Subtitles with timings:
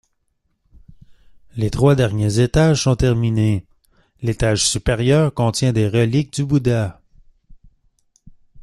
[1.57, 3.67] Les trois derniers étages sont terminés,
[4.23, 6.99] l'étage supérieur contient des reliques du Bouddha.